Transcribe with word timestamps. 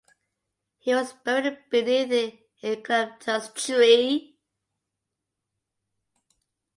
He 0.79 0.95
was 0.95 1.13
buried 1.13 1.59
beneath 1.69 2.11
an 2.11 2.39
eucalyptus 2.63 3.49
tree. 3.53 4.35